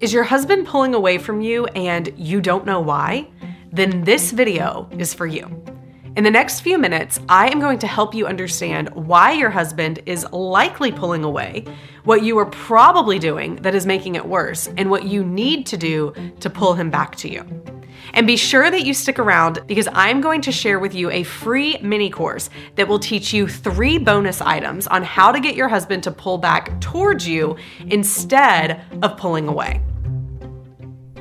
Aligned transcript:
Is 0.00 0.12
your 0.12 0.24
husband 0.24 0.66
pulling 0.66 0.92
away 0.92 1.18
from 1.18 1.40
you 1.40 1.66
and 1.66 2.12
you 2.16 2.40
don't 2.40 2.66
know 2.66 2.80
why? 2.80 3.28
Then 3.70 4.02
this 4.02 4.32
video 4.32 4.88
is 4.98 5.14
for 5.14 5.24
you. 5.24 5.62
In 6.16 6.24
the 6.24 6.32
next 6.32 6.60
few 6.60 6.78
minutes, 6.78 7.20
I 7.28 7.48
am 7.48 7.60
going 7.60 7.78
to 7.78 7.86
help 7.86 8.12
you 8.12 8.26
understand 8.26 8.88
why 8.90 9.32
your 9.32 9.50
husband 9.50 10.00
is 10.04 10.26
likely 10.32 10.90
pulling 10.90 11.22
away, 11.22 11.64
what 12.02 12.24
you 12.24 12.36
are 12.38 12.46
probably 12.46 13.20
doing 13.20 13.56
that 13.56 13.74
is 13.74 13.86
making 13.86 14.16
it 14.16 14.26
worse, 14.26 14.68
and 14.76 14.90
what 14.90 15.04
you 15.04 15.24
need 15.24 15.64
to 15.66 15.76
do 15.76 16.12
to 16.40 16.50
pull 16.50 16.74
him 16.74 16.90
back 16.90 17.14
to 17.16 17.30
you. 17.30 17.44
And 18.12 18.26
be 18.26 18.36
sure 18.36 18.70
that 18.70 18.84
you 18.84 18.94
stick 18.94 19.18
around 19.18 19.60
because 19.66 19.88
I'm 19.92 20.20
going 20.20 20.40
to 20.42 20.52
share 20.52 20.78
with 20.78 20.94
you 20.94 21.10
a 21.10 21.22
free 21.22 21.78
mini 21.82 22.10
course 22.10 22.50
that 22.76 22.86
will 22.86 22.98
teach 22.98 23.32
you 23.32 23.48
three 23.48 23.98
bonus 23.98 24.40
items 24.40 24.86
on 24.86 25.02
how 25.02 25.32
to 25.32 25.40
get 25.40 25.56
your 25.56 25.68
husband 25.68 26.02
to 26.04 26.10
pull 26.10 26.38
back 26.38 26.80
towards 26.80 27.26
you 27.26 27.56
instead 27.86 28.82
of 29.02 29.16
pulling 29.16 29.48
away. 29.48 29.80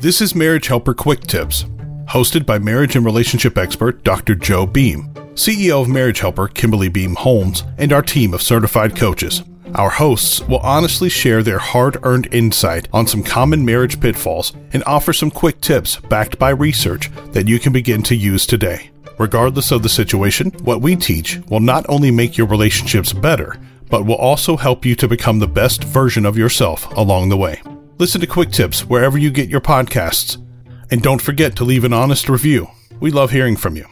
This 0.00 0.20
is 0.20 0.34
Marriage 0.34 0.68
Helper 0.68 0.94
Quick 0.94 1.22
Tips 1.22 1.64
hosted 2.08 2.46
by 2.46 2.58
marriage 2.58 2.96
and 2.96 3.04
relationship 3.04 3.58
expert 3.58 4.02
Dr. 4.02 4.34
Joe 4.34 4.66
Beam, 4.66 5.12
CEO 5.34 5.82
of 5.82 5.88
Marriage 5.88 6.20
Helper 6.20 6.48
Kimberly 6.48 6.88
Beam 6.88 7.14
Holmes, 7.14 7.64
and 7.76 7.92
our 7.92 8.02
team 8.02 8.32
of 8.32 8.42
certified 8.42 8.96
coaches. 8.96 9.42
Our 9.74 9.90
hosts 9.90 10.40
will 10.48 10.58
honestly 10.58 11.08
share 11.08 11.42
their 11.42 11.58
hard 11.58 11.98
earned 12.02 12.32
insight 12.32 12.88
on 12.92 13.06
some 13.06 13.22
common 13.22 13.64
marriage 13.64 14.00
pitfalls 14.00 14.52
and 14.72 14.82
offer 14.84 15.12
some 15.12 15.30
quick 15.30 15.60
tips 15.60 15.96
backed 15.96 16.38
by 16.38 16.50
research 16.50 17.10
that 17.32 17.46
you 17.46 17.58
can 17.58 17.72
begin 17.72 18.02
to 18.04 18.16
use 18.16 18.46
today. 18.46 18.90
Regardless 19.18 19.70
of 19.70 19.82
the 19.82 19.88
situation, 19.88 20.50
what 20.62 20.80
we 20.80 20.96
teach 20.96 21.38
will 21.48 21.60
not 21.60 21.84
only 21.88 22.10
make 22.10 22.36
your 22.36 22.46
relationships 22.46 23.12
better, 23.12 23.56
but 23.90 24.06
will 24.06 24.16
also 24.16 24.56
help 24.56 24.84
you 24.84 24.94
to 24.94 25.08
become 25.08 25.38
the 25.38 25.48
best 25.48 25.84
version 25.84 26.24
of 26.24 26.38
yourself 26.38 26.90
along 26.96 27.28
the 27.28 27.36
way. 27.36 27.60
Listen 27.98 28.20
to 28.20 28.26
Quick 28.26 28.50
Tips 28.52 28.84
wherever 28.84 29.18
you 29.18 29.30
get 29.30 29.48
your 29.48 29.60
podcasts 29.60 30.42
and 30.90 31.02
don't 31.02 31.22
forget 31.22 31.56
to 31.56 31.64
leave 31.64 31.84
an 31.84 31.92
honest 31.92 32.28
review. 32.28 32.68
We 33.00 33.10
love 33.10 33.30
hearing 33.30 33.56
from 33.56 33.76
you. 33.76 33.86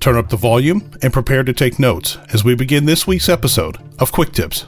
Turn 0.00 0.16
up 0.16 0.30
the 0.30 0.36
volume 0.36 0.90
and 1.00 1.12
prepare 1.12 1.44
to 1.44 1.52
take 1.52 1.78
notes 1.78 2.18
as 2.32 2.44
we 2.44 2.54
begin 2.54 2.86
this 2.86 3.06
week's 3.06 3.28
episode 3.28 3.78
of 4.00 4.10
Quick 4.10 4.32
Tips. 4.32 4.66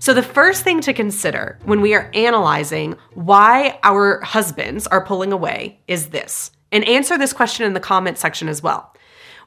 So, 0.00 0.14
the 0.14 0.22
first 0.22 0.62
thing 0.62 0.80
to 0.82 0.92
consider 0.92 1.58
when 1.64 1.80
we 1.80 1.94
are 1.94 2.10
analyzing 2.14 2.96
why 3.14 3.78
our 3.82 4.20
husbands 4.20 4.86
are 4.86 5.04
pulling 5.04 5.32
away 5.32 5.80
is 5.88 6.08
this. 6.08 6.50
And 6.70 6.84
answer 6.84 7.16
this 7.16 7.32
question 7.32 7.66
in 7.66 7.72
the 7.72 7.80
comment 7.80 8.18
section 8.18 8.48
as 8.48 8.62
well. 8.62 8.94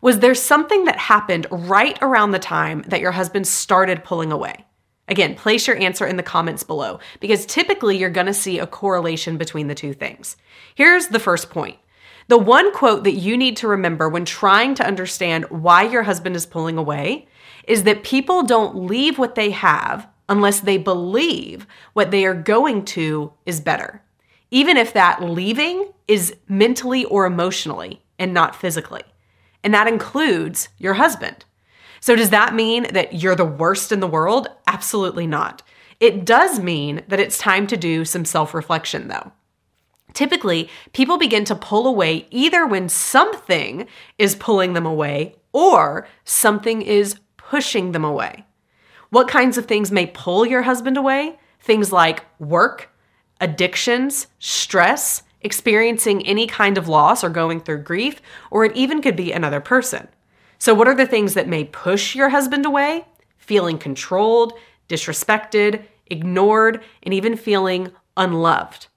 Was 0.01 0.19
there 0.19 0.33
something 0.33 0.85
that 0.85 0.97
happened 0.97 1.45
right 1.51 1.97
around 2.01 2.31
the 2.31 2.39
time 2.39 2.83
that 2.87 3.01
your 3.01 3.11
husband 3.11 3.47
started 3.47 4.03
pulling 4.03 4.31
away? 4.31 4.65
Again, 5.07 5.35
place 5.35 5.67
your 5.67 5.77
answer 5.77 6.05
in 6.05 6.17
the 6.17 6.23
comments 6.23 6.63
below 6.63 6.99
because 7.19 7.45
typically 7.45 7.97
you're 7.97 8.09
going 8.09 8.27
to 8.27 8.33
see 8.33 8.59
a 8.59 8.67
correlation 8.67 9.37
between 9.37 9.67
the 9.67 9.75
two 9.75 9.93
things. 9.93 10.37
Here's 10.73 11.07
the 11.07 11.19
first 11.19 11.49
point. 11.49 11.77
The 12.29 12.37
one 12.37 12.73
quote 12.73 13.03
that 13.03 13.13
you 13.15 13.37
need 13.37 13.57
to 13.57 13.67
remember 13.67 14.07
when 14.07 14.25
trying 14.25 14.73
to 14.75 14.87
understand 14.87 15.45
why 15.49 15.83
your 15.83 16.03
husband 16.03 16.35
is 16.35 16.45
pulling 16.45 16.77
away 16.77 17.27
is 17.67 17.83
that 17.83 18.03
people 18.03 18.43
don't 18.43 18.87
leave 18.87 19.19
what 19.19 19.35
they 19.35 19.51
have 19.51 20.07
unless 20.31 20.61
they 20.61 20.77
believe 20.77 21.67
what 21.91 22.09
they 22.09 22.25
are 22.25 22.33
going 22.33 22.85
to 22.85 23.33
is 23.45 23.59
better, 23.59 24.01
even 24.49 24.77
if 24.77 24.93
that 24.93 25.21
leaving 25.21 25.91
is 26.07 26.33
mentally 26.47 27.03
or 27.05 27.25
emotionally 27.25 28.01
and 28.17 28.33
not 28.33 28.55
physically. 28.55 29.03
And 29.61 29.73
that 29.73 29.89
includes 29.89 30.69
your 30.77 30.93
husband. 30.93 31.43
So, 31.99 32.15
does 32.15 32.29
that 32.29 32.55
mean 32.55 32.87
that 32.93 33.21
you're 33.21 33.35
the 33.35 33.45
worst 33.45 33.91
in 33.91 33.99
the 33.99 34.07
world? 34.07 34.47
Absolutely 34.67 35.27
not. 35.27 35.63
It 35.99 36.25
does 36.25 36.59
mean 36.59 37.03
that 37.09 37.19
it's 37.19 37.37
time 37.37 37.67
to 37.67 37.77
do 37.77 38.05
some 38.05 38.23
self 38.23 38.53
reflection, 38.53 39.09
though. 39.09 39.33
Typically, 40.13 40.69
people 40.93 41.17
begin 41.17 41.43
to 41.45 41.55
pull 41.55 41.85
away 41.85 42.25
either 42.31 42.65
when 42.65 42.87
something 42.87 43.85
is 44.17 44.35
pulling 44.35 44.73
them 44.73 44.85
away 44.85 45.35
or 45.51 46.07
something 46.23 46.81
is 46.81 47.19
pushing 47.35 47.91
them 47.91 48.05
away. 48.05 48.45
What 49.11 49.27
kinds 49.27 49.57
of 49.57 49.65
things 49.65 49.91
may 49.91 50.05
pull 50.05 50.45
your 50.45 50.61
husband 50.61 50.95
away? 50.95 51.37
Things 51.59 51.91
like 51.91 52.23
work, 52.39 52.89
addictions, 53.41 54.27
stress, 54.39 55.23
experiencing 55.41 56.25
any 56.25 56.47
kind 56.47 56.77
of 56.77 56.87
loss 56.87 57.21
or 57.21 57.29
going 57.29 57.59
through 57.59 57.83
grief, 57.83 58.21
or 58.51 58.63
it 58.63 58.73
even 58.73 59.01
could 59.01 59.17
be 59.17 59.33
another 59.33 59.59
person. 59.59 60.07
So, 60.59 60.73
what 60.73 60.87
are 60.87 60.95
the 60.95 61.05
things 61.05 61.33
that 61.33 61.49
may 61.49 61.65
push 61.65 62.15
your 62.15 62.29
husband 62.29 62.65
away? 62.65 63.05
Feeling 63.37 63.77
controlled, 63.77 64.53
disrespected, 64.87 65.83
ignored, 66.05 66.81
and 67.03 67.13
even 67.13 67.35
feeling 67.35 67.91
unloved. 68.15 68.87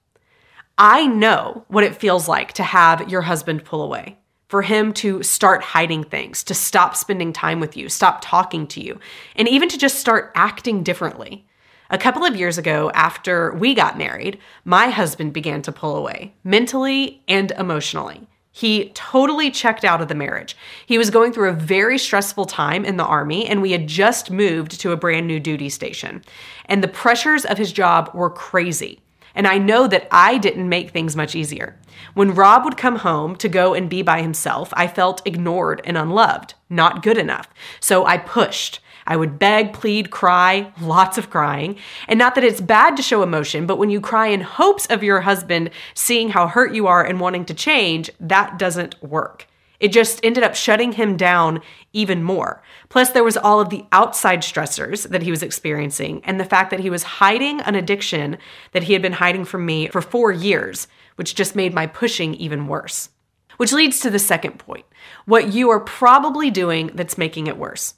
I 0.77 1.07
know 1.07 1.65
what 1.67 1.83
it 1.83 1.93
feels 1.93 2.29
like 2.29 2.53
to 2.53 2.63
have 2.63 3.09
your 3.09 3.23
husband 3.23 3.65
pull 3.65 3.81
away, 3.81 4.17
for 4.47 4.61
him 4.61 4.93
to 4.93 5.23
start 5.23 5.63
hiding 5.63 6.03
things, 6.03 6.43
to 6.43 6.53
stop 6.53 6.95
spending 6.95 7.33
time 7.33 7.59
with 7.59 7.75
you, 7.75 7.89
stop 7.89 8.19
talking 8.21 8.67
to 8.67 8.81
you, 8.81 8.99
and 9.35 9.47
even 9.47 9.69
to 9.69 9.77
just 9.77 9.99
start 9.99 10.31
acting 10.35 10.83
differently. 10.83 11.45
A 11.89 11.97
couple 11.97 12.25
of 12.25 12.35
years 12.35 12.57
ago, 12.57 12.91
after 12.93 13.53
we 13.53 13.73
got 13.73 13.97
married, 13.97 14.39
my 14.63 14.87
husband 14.87 15.33
began 15.33 15.61
to 15.63 15.71
pull 15.71 15.95
away, 15.95 16.33
mentally 16.43 17.23
and 17.27 17.51
emotionally. 17.51 18.27
He 18.51 18.89
totally 18.95 19.51
checked 19.51 19.83
out 19.83 20.01
of 20.01 20.07
the 20.07 20.15
marriage. 20.15 20.55
He 20.85 20.97
was 20.97 21.09
going 21.09 21.33
through 21.33 21.49
a 21.49 21.53
very 21.53 21.97
stressful 21.97 22.45
time 22.45 22.85
in 22.85 22.95
the 22.95 23.03
Army, 23.03 23.45
and 23.45 23.61
we 23.61 23.73
had 23.73 23.85
just 23.85 24.31
moved 24.31 24.79
to 24.79 24.93
a 24.93 24.97
brand 24.97 25.27
new 25.27 25.41
duty 25.41 25.67
station. 25.67 26.23
And 26.65 26.81
the 26.81 26.87
pressures 26.87 27.43
of 27.43 27.57
his 27.57 27.73
job 27.73 28.11
were 28.13 28.29
crazy. 28.29 29.01
And 29.35 29.47
I 29.47 29.57
know 29.57 29.87
that 29.87 30.07
I 30.09 30.37
didn't 30.37 30.69
make 30.69 30.89
things 30.89 31.15
much 31.15 31.35
easier. 31.35 31.77
When 32.13 32.33
Rob 32.33 32.63
would 32.63 32.77
come 32.77 32.97
home 32.97 33.35
to 33.37 33.49
go 33.49 33.73
and 33.73 33.89
be 33.89 34.01
by 34.01 34.21
himself, 34.21 34.73
I 34.73 34.87
felt 34.87 35.25
ignored 35.25 35.81
and 35.85 35.97
unloved, 35.97 36.53
not 36.69 37.03
good 37.03 37.17
enough. 37.17 37.47
So 37.79 38.05
I 38.05 38.17
pushed. 38.17 38.79
I 39.07 39.17
would 39.17 39.37
beg, 39.37 39.73
plead, 39.73 40.09
cry, 40.09 40.73
lots 40.81 41.17
of 41.17 41.29
crying. 41.29 41.77
And 42.07 42.17
not 42.17 42.33
that 42.35 42.43
it's 42.43 42.61
bad 42.61 42.97
to 42.97 43.03
show 43.03 43.21
emotion, 43.21 43.67
but 43.67 43.77
when 43.77 43.91
you 43.91 44.01
cry 44.01 44.27
in 44.27 44.41
hopes 44.41 44.87
of 44.87 45.03
your 45.03 45.21
husband 45.21 45.69
seeing 45.93 46.29
how 46.29 46.47
hurt 46.47 46.73
you 46.73 46.87
are 46.87 47.05
and 47.05 47.19
wanting 47.19 47.45
to 47.45 47.53
change, 47.53 48.09
that 48.19 48.57
doesn't 48.57 49.01
work. 49.03 49.47
It 49.79 49.89
just 49.89 50.19
ended 50.23 50.43
up 50.43 50.55
shutting 50.55 50.93
him 50.93 51.17
down 51.17 51.61
even 51.93 52.23
more. 52.23 52.61
Plus, 52.89 53.09
there 53.09 53.23
was 53.23 53.37
all 53.37 53.59
of 53.59 53.69
the 53.69 53.85
outside 53.91 54.41
stressors 54.41 55.07
that 55.09 55.23
he 55.23 55.31
was 55.31 55.43
experiencing, 55.43 56.21
and 56.23 56.39
the 56.39 56.45
fact 56.45 56.71
that 56.71 56.79
he 56.79 56.89
was 56.89 57.03
hiding 57.03 57.61
an 57.61 57.75
addiction 57.75 58.37
that 58.71 58.83
he 58.83 58.93
had 58.93 59.01
been 59.01 59.13
hiding 59.13 59.45
from 59.45 59.65
me 59.65 59.87
for 59.87 60.01
four 60.01 60.31
years, 60.31 60.87
which 61.15 61.35
just 61.35 61.55
made 61.55 61.73
my 61.73 61.87
pushing 61.87 62.33
even 62.35 62.67
worse. 62.67 63.09
Which 63.57 63.71
leads 63.71 63.99
to 64.01 64.09
the 64.09 64.19
second 64.19 64.59
point 64.59 64.85
what 65.25 65.53
you 65.53 65.69
are 65.69 65.79
probably 65.79 66.51
doing 66.51 66.91
that's 66.93 67.17
making 67.17 67.47
it 67.47 67.57
worse. 67.57 67.93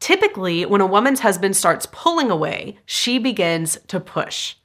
Typically, 0.00 0.64
when 0.66 0.80
a 0.80 0.86
woman's 0.86 1.20
husband 1.20 1.56
starts 1.56 1.86
pulling 1.86 2.30
away, 2.30 2.78
she 2.86 3.18
begins 3.18 3.78
to 3.88 4.00
push. 4.00 4.56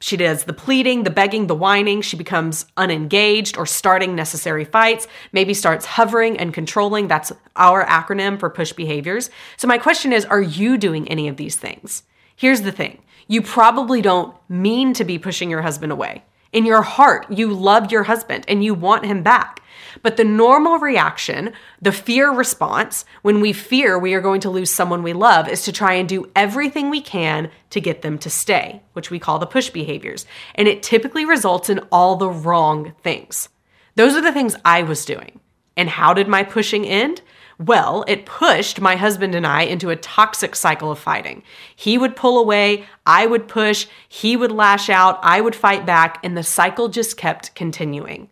She 0.00 0.16
does 0.16 0.44
the 0.44 0.52
pleading, 0.52 1.02
the 1.02 1.10
begging, 1.10 1.48
the 1.48 1.56
whining. 1.56 2.02
She 2.02 2.16
becomes 2.16 2.66
unengaged 2.76 3.58
or 3.58 3.66
starting 3.66 4.14
necessary 4.14 4.64
fights, 4.64 5.08
maybe 5.32 5.54
starts 5.54 5.86
hovering 5.86 6.38
and 6.38 6.54
controlling. 6.54 7.08
That's 7.08 7.32
our 7.56 7.84
acronym 7.84 8.38
for 8.38 8.48
push 8.48 8.72
behaviors. 8.72 9.28
So, 9.56 9.66
my 9.66 9.78
question 9.78 10.12
is 10.12 10.24
Are 10.24 10.40
you 10.40 10.78
doing 10.78 11.08
any 11.08 11.26
of 11.26 11.36
these 11.36 11.56
things? 11.56 12.04
Here's 12.36 12.62
the 12.62 12.72
thing 12.72 13.02
you 13.26 13.42
probably 13.42 14.00
don't 14.00 14.34
mean 14.48 14.92
to 14.94 15.04
be 15.04 15.18
pushing 15.18 15.50
your 15.50 15.62
husband 15.62 15.90
away. 15.90 16.22
In 16.52 16.64
your 16.64 16.82
heart, 16.82 17.26
you 17.30 17.52
love 17.52 17.92
your 17.92 18.04
husband 18.04 18.44
and 18.48 18.64
you 18.64 18.72
want 18.72 19.04
him 19.04 19.22
back. 19.22 19.62
But 20.02 20.16
the 20.16 20.24
normal 20.24 20.78
reaction, 20.78 21.52
the 21.80 21.92
fear 21.92 22.30
response, 22.30 23.04
when 23.22 23.40
we 23.40 23.52
fear 23.52 23.98
we 23.98 24.14
are 24.14 24.20
going 24.20 24.40
to 24.42 24.50
lose 24.50 24.70
someone 24.70 25.02
we 25.02 25.12
love, 25.12 25.48
is 25.48 25.64
to 25.64 25.72
try 25.72 25.94
and 25.94 26.08
do 26.08 26.30
everything 26.34 26.88
we 26.88 27.00
can 27.00 27.50
to 27.70 27.80
get 27.80 28.02
them 28.02 28.18
to 28.18 28.30
stay, 28.30 28.82
which 28.94 29.10
we 29.10 29.18
call 29.18 29.38
the 29.38 29.46
push 29.46 29.70
behaviors. 29.70 30.24
And 30.54 30.66
it 30.68 30.82
typically 30.82 31.24
results 31.24 31.68
in 31.68 31.80
all 31.92 32.16
the 32.16 32.30
wrong 32.30 32.94
things. 33.02 33.48
Those 33.96 34.14
are 34.14 34.22
the 34.22 34.32
things 34.32 34.56
I 34.64 34.82
was 34.82 35.04
doing. 35.04 35.40
And 35.76 35.88
how 35.88 36.14
did 36.14 36.28
my 36.28 36.44
pushing 36.44 36.86
end? 36.86 37.20
Well, 37.58 38.04
it 38.06 38.24
pushed 38.24 38.80
my 38.80 38.94
husband 38.94 39.34
and 39.34 39.44
I 39.46 39.62
into 39.62 39.90
a 39.90 39.96
toxic 39.96 40.54
cycle 40.54 40.92
of 40.92 40.98
fighting. 40.98 41.42
He 41.74 41.98
would 41.98 42.14
pull 42.14 42.38
away, 42.38 42.86
I 43.04 43.26
would 43.26 43.48
push, 43.48 43.88
he 44.08 44.36
would 44.36 44.52
lash 44.52 44.88
out, 44.88 45.18
I 45.22 45.40
would 45.40 45.56
fight 45.56 45.84
back, 45.84 46.20
and 46.22 46.36
the 46.36 46.44
cycle 46.44 46.88
just 46.88 47.16
kept 47.16 47.54
continuing. 47.56 48.30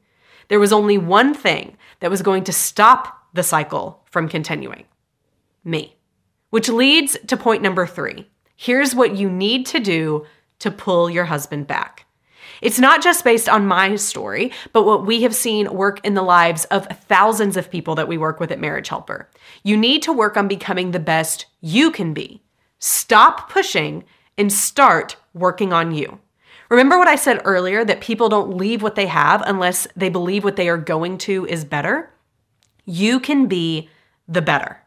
There 0.48 0.60
was 0.60 0.72
only 0.72 0.96
one 0.96 1.34
thing 1.34 1.76
that 1.98 2.10
was 2.10 2.22
going 2.22 2.44
to 2.44 2.52
stop 2.52 3.26
the 3.34 3.42
cycle 3.42 4.04
from 4.10 4.28
continuing 4.28 4.84
me. 5.64 5.96
Which 6.50 6.68
leads 6.68 7.18
to 7.26 7.36
point 7.36 7.62
number 7.62 7.86
three. 7.86 8.28
Here's 8.54 8.94
what 8.94 9.16
you 9.16 9.28
need 9.28 9.66
to 9.66 9.80
do 9.80 10.24
to 10.60 10.70
pull 10.70 11.10
your 11.10 11.24
husband 11.24 11.66
back. 11.66 12.05
It's 12.62 12.78
not 12.78 13.02
just 13.02 13.24
based 13.24 13.48
on 13.48 13.66
my 13.66 13.96
story, 13.96 14.52
but 14.72 14.84
what 14.84 15.06
we 15.06 15.22
have 15.22 15.34
seen 15.34 15.72
work 15.72 16.04
in 16.04 16.14
the 16.14 16.22
lives 16.22 16.64
of 16.66 16.86
thousands 16.86 17.56
of 17.56 17.70
people 17.70 17.94
that 17.96 18.08
we 18.08 18.18
work 18.18 18.40
with 18.40 18.50
at 18.50 18.60
Marriage 18.60 18.88
Helper. 18.88 19.28
You 19.62 19.76
need 19.76 20.02
to 20.02 20.12
work 20.12 20.36
on 20.36 20.48
becoming 20.48 20.90
the 20.90 20.98
best 21.00 21.46
you 21.60 21.90
can 21.90 22.14
be. 22.14 22.42
Stop 22.78 23.50
pushing 23.50 24.04
and 24.38 24.52
start 24.52 25.16
working 25.34 25.72
on 25.72 25.92
you. 25.92 26.20
Remember 26.68 26.98
what 26.98 27.08
I 27.08 27.16
said 27.16 27.42
earlier 27.44 27.84
that 27.84 28.00
people 28.00 28.28
don't 28.28 28.56
leave 28.56 28.82
what 28.82 28.96
they 28.96 29.06
have 29.06 29.42
unless 29.46 29.86
they 29.94 30.08
believe 30.08 30.42
what 30.42 30.56
they 30.56 30.68
are 30.68 30.78
going 30.78 31.18
to 31.18 31.46
is 31.46 31.64
better? 31.64 32.10
You 32.84 33.20
can 33.20 33.46
be 33.46 33.88
the 34.26 34.42
better. 34.42 34.80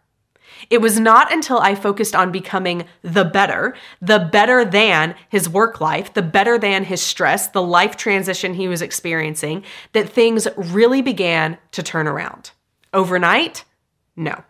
It 0.69 0.81
was 0.81 0.99
not 0.99 1.31
until 1.31 1.59
I 1.59 1.75
focused 1.75 2.15
on 2.15 2.31
becoming 2.31 2.85
the 3.01 3.25
better, 3.25 3.75
the 4.01 4.19
better 4.19 4.65
than 4.65 5.15
his 5.29 5.49
work 5.49 5.79
life, 5.81 6.13
the 6.13 6.21
better 6.21 6.57
than 6.57 6.83
his 6.83 7.01
stress, 7.01 7.47
the 7.47 7.61
life 7.61 7.95
transition 7.97 8.53
he 8.53 8.67
was 8.67 8.81
experiencing, 8.81 9.63
that 9.93 10.09
things 10.09 10.47
really 10.55 11.01
began 11.01 11.57
to 11.71 11.83
turn 11.83 12.07
around. 12.07 12.51
Overnight? 12.93 13.65
No. 14.15 14.43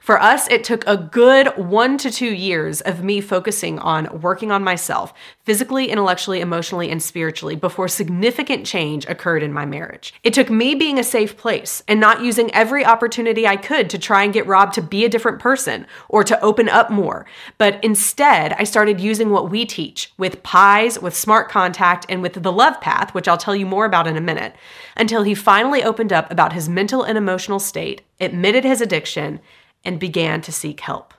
For 0.00 0.20
us, 0.20 0.48
it 0.48 0.64
took 0.64 0.86
a 0.86 0.96
good 0.96 1.48
one 1.56 1.98
to 1.98 2.10
two 2.10 2.32
years 2.32 2.80
of 2.80 3.02
me 3.02 3.20
focusing 3.20 3.78
on 3.78 4.20
working 4.20 4.50
on 4.50 4.64
myself, 4.64 5.14
physically, 5.44 5.90
intellectually, 5.90 6.40
emotionally, 6.40 6.90
and 6.90 7.02
spiritually, 7.02 7.56
before 7.56 7.88
significant 7.88 8.66
change 8.66 9.06
occurred 9.06 9.42
in 9.42 9.52
my 9.52 9.64
marriage. 9.64 10.14
It 10.22 10.34
took 10.34 10.50
me 10.50 10.74
being 10.74 10.98
a 10.98 11.04
safe 11.04 11.36
place 11.36 11.82
and 11.88 12.00
not 12.00 12.22
using 12.22 12.52
every 12.54 12.84
opportunity 12.84 13.46
I 13.46 13.56
could 13.56 13.90
to 13.90 13.98
try 13.98 14.24
and 14.24 14.32
get 14.32 14.46
Rob 14.46 14.72
to 14.74 14.82
be 14.82 15.04
a 15.04 15.08
different 15.08 15.38
person 15.38 15.86
or 16.08 16.24
to 16.24 16.40
open 16.40 16.68
up 16.68 16.90
more. 16.90 17.26
But 17.58 17.82
instead, 17.84 18.52
I 18.54 18.64
started 18.64 19.00
using 19.00 19.30
what 19.30 19.50
we 19.50 19.64
teach 19.64 20.12
with 20.16 20.42
PIES, 20.42 21.00
with 21.00 21.16
smart 21.16 21.48
contact, 21.48 22.06
and 22.08 22.22
with 22.22 22.34
the 22.34 22.52
love 22.52 22.80
path, 22.80 23.14
which 23.14 23.28
I'll 23.28 23.38
tell 23.38 23.56
you 23.56 23.66
more 23.66 23.84
about 23.84 24.06
in 24.06 24.16
a 24.16 24.20
minute, 24.20 24.54
until 24.96 25.22
he 25.22 25.34
finally 25.34 25.82
opened 25.82 26.12
up 26.12 26.30
about 26.30 26.52
his 26.52 26.68
mental 26.68 27.02
and 27.02 27.18
emotional 27.18 27.58
state, 27.58 28.02
admitted 28.20 28.64
his 28.64 28.80
addiction, 28.80 29.40
and 29.84 30.00
began 30.00 30.40
to 30.42 30.52
seek 30.52 30.80
help. 30.80 31.14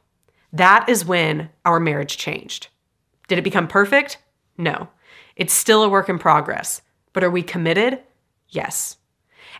That 0.52 0.88
is 0.88 1.06
when 1.06 1.50
our 1.64 1.80
marriage 1.80 2.18
changed. 2.18 2.70
Did 3.28 3.38
it 3.38 3.44
become 3.44 3.68
perfect? 3.68 4.18
No. 4.58 4.90
It's 5.36 5.54
still 5.54 5.84
a 5.84 5.90
work 5.90 6.10
in 6.10 6.18
progress. 6.18 6.82
But 7.14 7.24
are 7.24 7.30
we 7.30 7.44
committed? 7.44 8.00
Yes. 8.50 8.98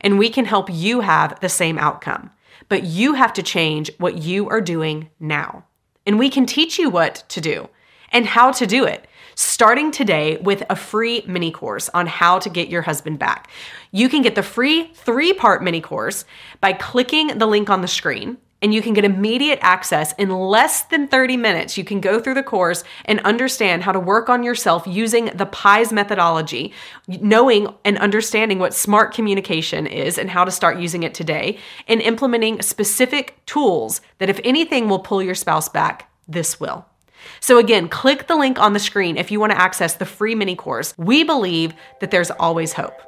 And 0.02 0.18
we 0.18 0.30
can 0.30 0.46
help 0.46 0.70
you 0.72 1.02
have 1.02 1.40
the 1.40 1.50
same 1.50 1.78
outcome. 1.78 2.32
But 2.70 2.84
you 2.84 3.14
have 3.14 3.34
to 3.34 3.44
change 3.44 3.92
what 3.98 4.18
you 4.18 4.50
are 4.50 4.62
doing 4.62 5.10
now. 5.20 5.66
And 6.06 6.18
we 6.18 6.30
can 6.30 6.46
teach 6.46 6.80
you 6.80 6.90
what 6.90 7.24
to 7.30 7.42
do 7.42 7.70
and 8.12 8.26
how 8.26 8.52
to 8.52 8.66
do 8.66 8.86
it, 8.86 9.08
starting 9.36 9.92
today 9.92 10.38
with 10.38 10.64
a 10.70 10.76
free 10.76 11.24
mini 11.28 11.52
course 11.52 11.90
on 11.94 12.08
how 12.08 12.40
to 12.40 12.50
get 12.50 12.70
your 12.70 12.82
husband 12.82 13.20
back. 13.20 13.50
You 13.92 14.10
can 14.10 14.22
get 14.22 14.36
the 14.36 14.44
free 14.44 14.92
three 14.94 15.34
part 15.34 15.64
mini 15.64 15.82
course 15.82 16.26
by 16.62 16.74
clicking 16.74 17.38
the 17.38 17.46
link 17.46 17.70
on 17.70 17.82
the 17.82 17.88
screen 17.88 18.38
and 18.62 18.74
you 18.74 18.82
can 18.82 18.94
get 18.94 19.06
immediate 19.06 19.60
access 19.62 20.14
in 20.14 20.32
less 20.32 20.84
than 20.86 21.08
30 21.08 21.38
minutes. 21.38 21.78
You 21.78 21.84
can 21.84 22.02
go 22.02 22.20
through 22.20 22.34
the 22.34 22.42
course 22.42 22.84
and 23.06 23.20
understand 23.20 23.84
how 23.84 23.92
to 23.92 24.00
work 24.00 24.28
on 24.28 24.42
yourself 24.42 24.88
using 24.88 25.26
the 25.26 25.46
PIES 25.46 25.94
methodology, 25.94 26.74
knowing 27.08 27.68
and 27.84 27.98
understanding 28.00 28.58
what 28.58 28.74
smart 28.74 29.14
communication 29.14 29.86
is 29.86 30.18
and 30.18 30.32
how 30.32 30.46
to 30.46 30.52
start 30.52 30.80
using 30.80 31.04
it 31.04 31.14
today, 31.14 31.60
and 31.88 32.02
implementing 32.02 32.60
specific 32.62 33.40
tools 33.46 34.02
that, 34.18 34.30
if 34.30 34.40
anything, 34.44 34.90
will 34.90 34.98
pull 34.98 35.22
your 35.22 35.36
spouse 35.36 35.70
back. 35.70 36.10
This 36.28 36.60
will. 36.60 36.88
So, 37.40 37.58
again, 37.58 37.90
click 37.90 38.28
the 38.28 38.36
link 38.36 38.60
on 38.60 38.74
the 38.74 38.80
screen 38.80 39.18
if 39.18 39.32
you 39.32 39.40
want 39.40 39.52
to 39.52 39.62
access 39.62 39.96
the 39.96 40.06
free 40.06 40.36
mini 40.36 40.56
course. 40.56 40.94
We 40.98 41.24
believe 41.24 41.74
that 42.00 42.12
there's 42.12 42.32
always 42.32 42.74
hope. 42.74 43.00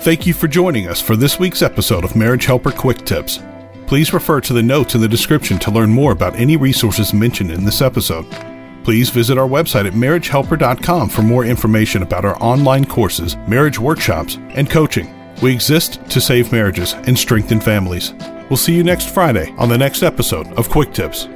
Thank 0.00 0.26
you 0.26 0.32
for 0.34 0.46
joining 0.46 0.88
us 0.88 1.00
for 1.00 1.16
this 1.16 1.38
week's 1.38 1.62
episode 1.62 2.04
of 2.04 2.14
Marriage 2.14 2.46
Helper 2.46 2.70
Quick 2.70 2.98
Tips. 3.04 3.40
Please 3.86 4.12
refer 4.12 4.40
to 4.42 4.52
the 4.52 4.62
notes 4.62 4.94
in 4.94 5.00
the 5.00 5.08
description 5.08 5.58
to 5.58 5.70
learn 5.70 5.90
more 5.90 6.12
about 6.12 6.36
any 6.36 6.56
resources 6.56 7.14
mentioned 7.14 7.50
in 7.50 7.64
this 7.64 7.80
episode. 7.80 8.26
Please 8.84 9.10
visit 9.10 9.38
our 9.38 9.48
website 9.48 9.86
at 9.86 9.94
marriagehelper.com 9.94 11.08
for 11.08 11.22
more 11.22 11.44
information 11.44 12.02
about 12.02 12.24
our 12.24 12.36
online 12.42 12.84
courses, 12.84 13.36
marriage 13.48 13.78
workshops, 13.78 14.36
and 14.50 14.70
coaching. 14.70 15.14
We 15.42 15.52
exist 15.52 16.00
to 16.10 16.20
save 16.20 16.52
marriages 16.52 16.94
and 16.94 17.18
strengthen 17.18 17.60
families. 17.60 18.14
We'll 18.48 18.56
see 18.56 18.74
you 18.74 18.84
next 18.84 19.10
Friday 19.10 19.54
on 19.58 19.68
the 19.68 19.78
next 19.78 20.02
episode 20.02 20.46
of 20.54 20.68
Quick 20.68 20.92
Tips. 20.92 21.28